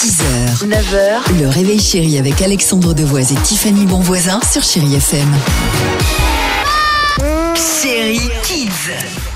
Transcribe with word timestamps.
6h, 0.00 0.66
9h, 0.66 1.40
le 1.42 1.48
réveil 1.48 1.78
chéri 1.78 2.16
avec 2.18 2.40
Alexandre 2.40 2.94
Devoise 2.94 3.32
et 3.32 3.36
Tiffany 3.36 3.84
Bonvoisin 3.84 4.40
sur 4.50 4.62
Chérie 4.62 4.94
FM. 4.94 5.28
Chérie 7.82 8.30
Kids. 8.44 8.70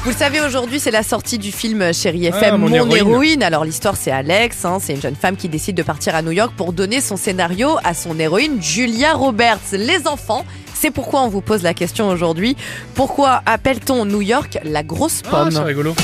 Vous 0.05 0.11
le 0.11 0.17
savez, 0.17 0.41
aujourd'hui, 0.41 0.81
c'est 0.81 0.91
la 0.91 1.03
sortie 1.03 1.37
du 1.37 1.53
film 1.53 1.93
Chérie 1.93 2.27
FM, 2.27 2.51
Ah, 2.55 2.57
mon 2.57 2.69
Mon, 2.71 2.75
héroïne. 2.77 2.97
héroïne. 2.97 3.43
Alors, 3.43 3.65
l'histoire, 3.67 3.95
c'est 4.01 4.11
Alex. 4.11 4.65
hein, 4.65 4.79
c'est 4.81 4.95
une 4.95 5.03
jeune 5.03 5.17
femme 5.17 5.37
qui 5.37 5.49
décide 5.51 5.77
de 5.77 5.83
partir 5.83 6.15
à 6.15 6.23
New 6.23 6.33
York 6.33 6.53
pour 6.57 6.73
donner 6.73 7.03
son 7.03 7.17
scénario 7.19 7.77
à 7.85 7.93
son 7.93 8.19
héroïne, 8.19 8.63
Julia 8.63 9.13
Roberts. 9.15 9.59
Les 9.73 10.07
enfants, 10.07 10.47
c'est 10.75 10.91
pourquoi 10.91 11.23
on 11.25 11.29
vous 11.29 11.43
pose 11.43 11.63
la 11.63 11.75
question 11.75 12.09
aujourd'hui. 12.09 12.57
Pourquoi 12.95 13.43
appelle-t-on 13.45 14.07
New 14.07 14.23
York 14.23 14.59
la 14.65 14.83
grosse 14.83 15.21
Ah, 15.27 15.31
pomme 15.31 15.51
c'est 15.51 15.59
rigolo. 15.61 15.95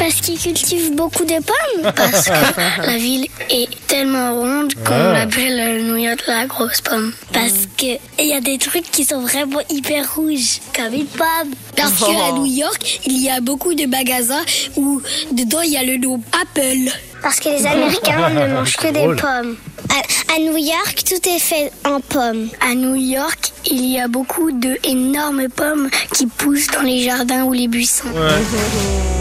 Parce 0.00 0.20
qu'ils 0.22 0.38
cultivent 0.38 0.94
beaucoup 0.96 1.24
de 1.24 1.36
pommes. 1.42 1.92
Parce 1.94 2.24
que 2.26 2.80
la 2.86 2.96
ville 2.96 3.26
est 3.50 3.68
tellement 3.86 4.34
ronde 4.34 4.74
qu'on 4.84 4.94
Ah. 4.94 5.12
l'appelle 5.12 5.60
euh, 5.60 5.82
New 5.82 5.96
York 5.96 6.22
la 6.26 6.46
grosse 6.46 6.80
pomme. 6.80 7.12
Parce 7.32 7.66
que 7.76 7.98
il 8.18 8.26
y 8.26 8.32
a 8.32 8.40
des 8.40 8.58
trucs 8.58 8.90
qui 8.90 9.04
sont 9.04 9.20
vraiment 9.20 9.60
hyper 9.70 10.14
rouges, 10.16 10.58
comme 10.74 10.94
une 10.94 11.06
pomme. 11.06 11.52
Parce 11.76 11.98
qu'à 12.00 12.32
New 12.32 12.46
York, 12.46 13.00
il 13.06 13.18
y 13.22 13.28
a 13.30 13.40
beaucoup 13.40 13.74
de 13.74 13.86
magasins 13.86 14.42
où 14.76 15.00
dedans 15.32 15.60
il 15.62 15.72
y 15.72 15.76
a 15.76 15.84
le 15.84 15.96
nom 15.98 16.20
Apple. 16.42 16.90
Parce 17.22 17.38
que 17.40 17.48
les 17.48 17.66
Américains 17.66 18.28
ne 18.34 18.54
mangent 18.54 18.76
que 18.76 18.86
des 18.88 19.00
Drôle. 19.02 19.16
pommes. 19.16 19.56
À, 19.90 20.34
à 20.34 20.38
New 20.38 20.56
York, 20.56 21.02
tout 21.06 21.28
est 21.28 21.38
fait 21.38 21.70
en 21.84 22.00
pommes. 22.00 22.48
À 22.60 22.74
New 22.74 22.94
York, 22.94 23.52
il 23.70 23.84
y 23.86 23.98
a 24.00 24.08
beaucoup 24.08 24.50
de 24.52 24.76
énormes 24.84 25.48
pommes 25.48 25.88
qui 26.14 26.26
poussent 26.26 26.68
dans 26.68 26.82
les 26.82 27.02
jardins 27.04 27.42
ou 27.44 27.52
les 27.52 27.66
buissons. 27.68 28.08
Ouais. 28.08 28.30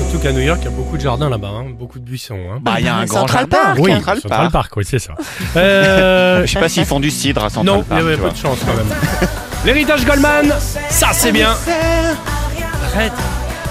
Surtout 0.10 0.20
qu'à 0.24 0.32
New 0.32 0.42
York, 0.42 0.60
il 0.62 0.66
y 0.66 0.68
a 0.68 0.72
beaucoup 0.72 0.98
de 0.98 1.02
jardins 1.02 1.30
là-bas, 1.30 1.48
hein, 1.50 1.66
beaucoup 1.78 2.00
de 2.00 2.04
buissons. 2.06 2.40
Hein. 2.54 2.60
Bah, 2.62 2.76
il 2.80 2.86
y 2.86 2.88
a 2.90 2.96
un 2.96 3.06
grand 3.06 3.22
Central 3.22 3.48
jardin. 3.50 3.66
Park. 3.66 3.80
oui, 3.80 3.92
Central 3.92 4.22
Central 4.22 4.40
Park. 4.42 4.52
Park, 4.52 4.74
oui, 4.78 4.84
c'est 4.88 5.00
ça. 5.00 5.14
Euh, 5.56 6.46
Je 6.46 6.52
sais 6.54 6.60
pas 6.60 6.70
s'ils 6.70 6.86
font 6.86 7.00
du 7.00 7.10
cidre 7.12 7.44
à 7.44 7.50
Central 7.50 7.66
non, 7.66 7.82
il 7.82 7.86
Park. 7.86 8.02
y 8.02 8.04
avait 8.06 8.16
tu 8.16 8.18
peu 8.22 8.24
vois. 8.28 8.32
de 8.34 8.38
chance 8.38 8.58
quand 8.66 8.76
même. 8.76 9.30
L'héritage 9.66 10.06
Goldman, 10.06 10.54
ça 10.90 11.10
c'est 11.14 11.32
bien. 11.32 11.56
Arrête. 12.96 13.12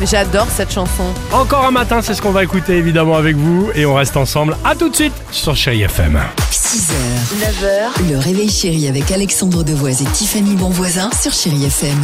Mais 0.01 0.07
j'adore 0.07 0.47
cette 0.55 0.73
chanson. 0.73 1.05
Encore 1.33 1.65
un 1.65 1.71
matin, 1.71 2.03
c'est 2.03 2.15
ce 2.15 2.23
qu'on 2.23 2.31
va 2.31 2.45
écouter 2.45 2.77
évidemment 2.77 3.17
avec 3.17 3.37
vous 3.37 3.71
et 3.75 3.85
on 3.87 3.95
reste 3.95 4.17
ensemble. 4.17 4.57
À 4.65 4.75
tout 4.75 4.89
de 4.89 4.95
suite 4.95 5.15
sur 5.31 5.57
Chérie 5.57 5.83
FM. 5.83 6.21
6h, 6.51 6.93
9h, 7.41 8.11
le 8.11 8.19
réveil 8.19 8.51
chéri 8.51 8.89
avec 8.89 9.11
Alexandre 9.11 9.65
Devoise 9.65 10.03
et 10.03 10.07
Tiffany 10.07 10.55
Bonvoisin 10.55 11.11
sur 11.19 11.33
Chérie 11.33 11.65
FM. 11.65 11.99